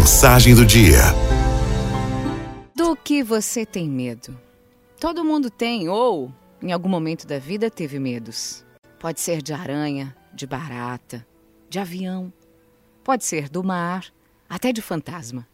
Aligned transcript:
Mensagem 0.00 0.54
do 0.54 0.64
dia. 0.64 1.02
Do 2.74 2.96
que 2.96 3.22
você 3.22 3.66
tem 3.66 3.86
medo? 3.86 4.34
Todo 4.98 5.22
mundo 5.22 5.50
tem, 5.50 5.90
ou 5.90 6.32
em 6.62 6.72
algum 6.72 6.88
momento 6.88 7.26
da 7.26 7.38
vida 7.38 7.70
teve 7.70 7.98
medos. 7.98 8.64
Pode 8.98 9.20
ser 9.20 9.42
de 9.42 9.52
aranha, 9.52 10.16
de 10.32 10.46
barata, 10.46 11.26
de 11.68 11.78
avião. 11.78 12.32
Pode 13.04 13.26
ser 13.26 13.50
do 13.50 13.62
mar, 13.62 14.06
até 14.48 14.72
de 14.72 14.80
fantasma. 14.80 15.46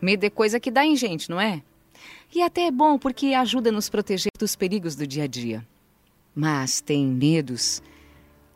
Medo 0.00 0.24
é 0.24 0.30
coisa 0.30 0.58
que 0.58 0.70
dá 0.70 0.86
em 0.86 0.96
gente, 0.96 1.28
não 1.28 1.38
é? 1.38 1.62
E 2.34 2.40
até 2.40 2.62
é 2.62 2.70
bom 2.70 2.98
porque 2.98 3.34
ajuda 3.34 3.68
a 3.68 3.72
nos 3.72 3.90
proteger 3.90 4.32
dos 4.38 4.56
perigos 4.56 4.96
do 4.96 5.06
dia 5.06 5.24
a 5.24 5.26
dia. 5.26 5.62
Mas 6.34 6.80
tem 6.80 7.06
medos 7.06 7.82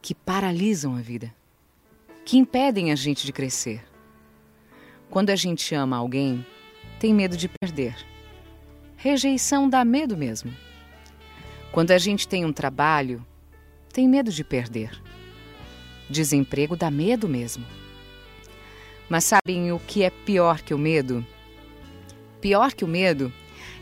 que 0.00 0.14
paralisam 0.14 0.96
a 0.96 1.02
vida, 1.02 1.30
que 2.24 2.38
impedem 2.38 2.90
a 2.90 2.94
gente 2.94 3.26
de 3.26 3.32
crescer. 3.32 3.91
Quando 5.12 5.28
a 5.28 5.36
gente 5.36 5.74
ama 5.74 5.98
alguém, 5.98 6.42
tem 6.98 7.12
medo 7.12 7.36
de 7.36 7.46
perder. 7.46 7.94
Rejeição 8.96 9.68
dá 9.68 9.84
medo 9.84 10.16
mesmo. 10.16 10.50
Quando 11.70 11.90
a 11.90 11.98
gente 11.98 12.26
tem 12.26 12.46
um 12.46 12.52
trabalho, 12.52 13.22
tem 13.92 14.08
medo 14.08 14.32
de 14.32 14.42
perder. 14.42 14.90
Desemprego 16.08 16.74
dá 16.76 16.90
medo 16.90 17.28
mesmo. 17.28 17.62
Mas 19.06 19.24
sabem 19.24 19.70
o 19.70 19.78
que 19.78 20.02
é 20.02 20.08
pior 20.08 20.62
que 20.62 20.72
o 20.72 20.78
medo? 20.78 21.22
Pior 22.40 22.72
que 22.72 22.82
o 22.82 22.88
medo 22.88 23.30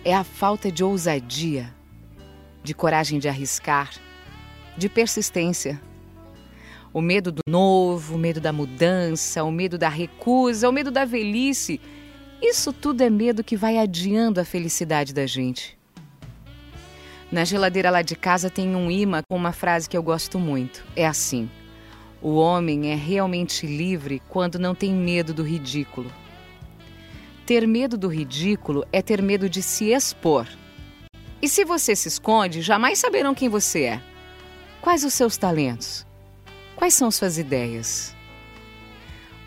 é 0.05 0.13
a 0.13 0.25
falta 0.25 0.69
de 0.69 0.83
ousadia, 0.83 1.73
de 2.61 2.75
coragem 2.75 3.21
de 3.21 3.29
arriscar, 3.29 3.93
de 4.77 4.89
persistência. 4.89 5.81
O 6.93 7.01
medo 7.01 7.31
do 7.31 7.43
novo, 7.49 8.17
o 8.17 8.19
medo 8.19 8.41
da 8.41 8.53
mudança, 8.53 9.45
o 9.45 9.53
medo 9.53 9.79
da 9.79 9.89
recusa, 9.89 10.69
o 10.69 10.73
medo 10.73 10.91
da 10.91 11.05
velhice. 11.05 11.81
Isso 12.43 12.73
tudo 12.73 13.03
é 13.03 13.11
medo 13.11 13.45
que 13.45 13.57
vai 13.57 13.79
adiando 13.79 14.41
a 14.41 14.45
felicidade 14.45 15.15
da 15.15 15.25
gente. 15.25 15.79
Na 17.31 17.45
geladeira 17.45 17.93
lá 17.93 18.03
de 18.03 18.17
casa 18.17 18.51
tem 18.51 18.75
um 18.75 18.91
imã 18.91 19.23
com 19.31 19.37
uma 19.37 19.53
frase 19.53 19.89
que 19.89 19.97
eu 19.97 20.03
gosto 20.03 20.37
muito. 20.37 20.85
É 20.97 21.07
assim: 21.07 21.49
O 22.21 22.35
homem 22.35 22.91
é 22.91 22.97
realmente 22.97 23.69
livre 23.69 24.21
quando 24.29 24.59
não 24.59 24.75
tem 24.75 24.93
medo 24.93 25.33
do 25.33 25.45
ridículo. 25.45 26.11
Ter 27.47 27.69
medo 27.69 27.97
do 27.97 28.09
ridículo 28.09 28.85
é 28.93 29.01
ter 29.01 29.23
medo 29.23 29.49
de 29.49 29.63
se 29.63 29.93
expor. 29.93 30.49
E 31.41 31.49
se 31.49 31.65
você 31.65 31.95
se 31.95 32.09
esconde, 32.09 32.63
jamais 32.63 32.99
saberão 32.99 33.35
quem 33.35 33.49
você 33.49 33.83
é. 33.85 34.03
Quais 34.81 35.05
os 35.05 35.15
seus 35.15 35.37
talentos? 35.37 36.10
Quais 36.81 36.95
são 36.95 37.11
suas 37.11 37.37
ideias? 37.37 38.17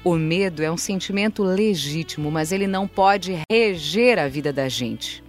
O 0.03 0.13
medo 0.13 0.61
é 0.61 0.71
um 0.71 0.77
sentimento 0.77 1.41
legítimo, 1.41 2.29
mas 2.29 2.51
ele 2.51 2.67
não 2.67 2.87
pode 2.87 3.41
reger 3.51 4.19
a 4.19 4.27
vida 4.27 4.53
da 4.53 4.69
gente. 4.69 5.23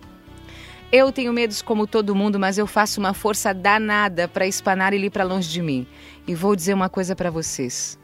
Eu 0.92 1.11
tenho 1.11 1.33
medos 1.33 1.62
como 1.62 1.86
todo 1.86 2.14
mundo, 2.14 2.38
mas 2.38 2.58
eu 2.58 2.66
faço 2.66 3.00
uma 3.00 3.14
força 3.14 3.55
danada 3.55 4.28
para 4.28 4.46
espanar 4.46 4.92
ele 4.92 5.08
para 5.08 5.24
longe 5.24 5.48
de 5.48 5.62
mim. 5.62 5.86
E 6.28 6.34
vou 6.34 6.55
dizer 6.55 6.74
uma 6.74 6.91
coisa 6.91 7.16
para 7.16 7.30
vocês. 7.30 7.98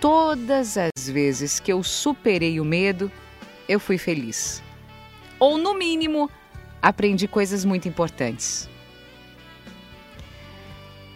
Todas 0.00 0.78
as 0.78 1.06
vezes 1.06 1.60
que 1.60 1.70
eu 1.70 1.82
superei 1.82 2.58
o 2.58 2.64
medo, 2.64 3.12
eu 3.68 3.78
fui 3.78 3.98
feliz. 3.98 4.62
Ou, 5.38 5.58
no 5.58 5.74
mínimo, 5.74 6.30
aprendi 6.80 7.28
coisas 7.28 7.62
muito 7.62 7.86
importantes. 7.86 8.70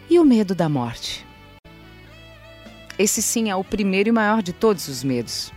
E 0.07 0.19
o 0.19 0.23
medo 0.23 0.53
da 0.53 0.69
morte? 0.69 1.30
Esse 3.01 3.19
sim 3.19 3.49
é 3.49 3.55
o 3.55 3.63
primeiro 3.63 4.09
e 4.09 4.11
maior 4.11 4.43
de 4.43 4.53
todos 4.53 4.87
os 4.87 5.03
medos. 5.03 5.51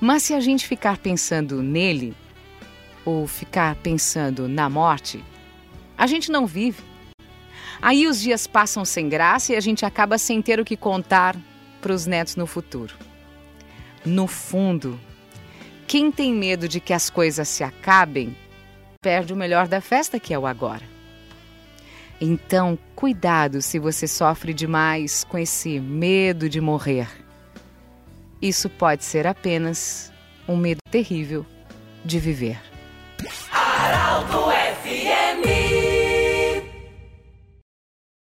Mas 0.00 0.22
se 0.22 0.32
a 0.32 0.40
gente 0.40 0.66
ficar 0.66 0.96
pensando 0.96 1.62
nele, 1.62 2.14
ou 3.04 3.26
ficar 3.26 3.76
pensando 3.76 4.48
na 4.48 4.70
morte, 4.70 5.22
a 5.98 6.06
gente 6.06 6.32
não 6.32 6.46
vive. 6.46 6.82
Aí 7.82 8.06
os 8.06 8.18
dias 8.18 8.46
passam 8.46 8.86
sem 8.86 9.06
graça 9.06 9.52
e 9.52 9.56
a 9.56 9.60
gente 9.60 9.84
acaba 9.84 10.16
sem 10.16 10.40
ter 10.40 10.58
o 10.60 10.64
que 10.64 10.74
contar 10.74 11.36
para 11.78 11.92
os 11.92 12.06
netos 12.06 12.36
no 12.36 12.46
futuro. 12.46 12.94
No 14.02 14.26
fundo, 14.26 14.98
quem 15.86 16.10
tem 16.10 16.32
medo 16.32 16.66
de 16.66 16.80
que 16.80 16.94
as 16.94 17.10
coisas 17.10 17.48
se 17.48 17.62
acabem, 17.62 18.34
perde 19.02 19.34
o 19.34 19.36
melhor 19.36 19.68
da 19.68 19.82
festa, 19.82 20.18
que 20.18 20.32
é 20.32 20.38
o 20.38 20.46
agora. 20.46 20.91
Então, 22.24 22.78
cuidado 22.94 23.60
se 23.60 23.80
você 23.80 24.06
sofre 24.06 24.54
demais 24.54 25.24
com 25.24 25.36
esse 25.36 25.80
medo 25.80 26.48
de 26.48 26.60
morrer. 26.60 27.08
Isso 28.40 28.70
pode 28.70 29.04
ser 29.04 29.26
apenas 29.26 30.12
um 30.46 30.56
medo 30.56 30.78
terrível 30.88 31.44
de 32.04 32.20
viver. 32.20 32.60